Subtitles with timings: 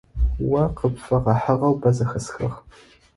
[0.61, 2.57] О къыпфэгъэхьыгъэу бэ зэхэсхыгъ.